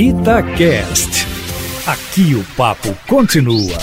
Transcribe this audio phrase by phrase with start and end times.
[0.00, 1.26] Itacast.
[1.84, 3.76] Aqui o papo continua.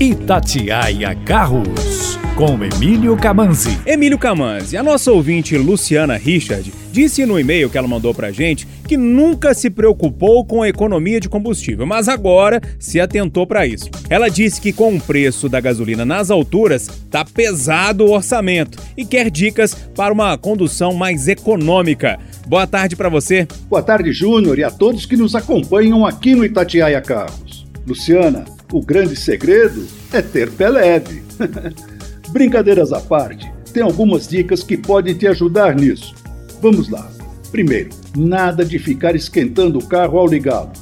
[0.00, 3.78] Itatiaia Carros, com Emílio Camanzi.
[3.86, 8.66] Emílio Camanzi, a nossa ouvinte Luciana Richard disse no e-mail que ela mandou pra gente
[8.86, 13.88] que nunca se preocupou com a economia de combustível, mas agora se atentou para isso.
[14.10, 19.04] Ela disse que com o preço da gasolina nas alturas, tá pesado o orçamento e
[19.04, 22.18] quer dicas para uma condução mais econômica.
[22.46, 23.48] Boa tarde para você.
[23.70, 27.66] Boa tarde, Júnior, e a todos que nos acompanham aqui no Itatiaia Carros.
[27.86, 31.22] Luciana, o grande segredo é ter pé leve.
[32.30, 36.14] Brincadeiras à parte, tem algumas dicas que podem te ajudar nisso.
[36.60, 37.10] Vamos lá.
[37.50, 40.72] Primeiro, nada de ficar esquentando o carro ao ligá-lo.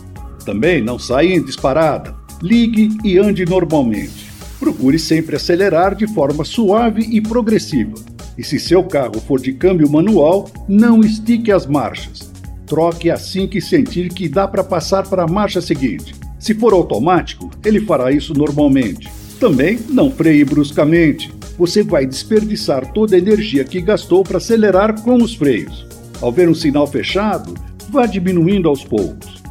[0.45, 2.13] Também não saia em disparada.
[2.43, 4.33] Ligue e ande normalmente.
[4.59, 7.95] Procure sempre acelerar de forma suave e progressiva.
[8.37, 12.33] E se seu carro for de câmbio manual, não estique as marchas.
[12.67, 16.15] Troque assim que sentir que dá para passar para a marcha seguinte.
[16.39, 19.11] Se for automático, ele fará isso normalmente.
[19.39, 21.33] Também não freie bruscamente.
[21.59, 25.87] Você vai desperdiçar toda a energia que gastou para acelerar com os freios.
[26.21, 27.55] Ao ver um sinal fechado,
[27.91, 29.43] vá diminuindo aos poucos.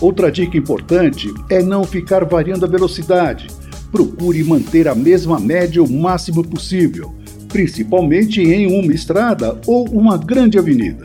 [0.00, 3.46] Outra dica importante é não ficar variando a velocidade.
[3.92, 7.14] Procure manter a mesma média o máximo possível,
[7.54, 11.04] principalmente em uma estrada ou uma grande avenida.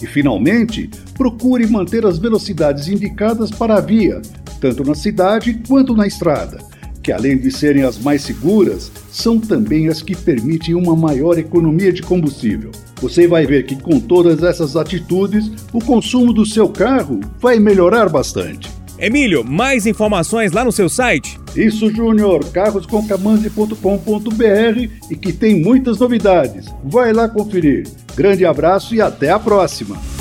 [0.00, 4.22] E, finalmente, procure manter as velocidades indicadas para a via,
[4.58, 6.56] tanto na cidade quanto na estrada,
[7.02, 11.92] que além de serem as mais seguras, são também as que permitem uma maior economia
[11.92, 12.70] de combustível.
[13.02, 18.08] Você vai ver que com todas essas atitudes, o consumo do seu carro vai melhorar
[18.08, 18.70] bastante.
[18.98, 21.39] Emílio, mais informações lá no seu site?
[21.56, 26.66] Isso, Júnior, carrosconcamande.com.br e que tem muitas novidades.
[26.84, 27.88] Vai lá conferir.
[28.14, 30.19] Grande abraço e até a próxima!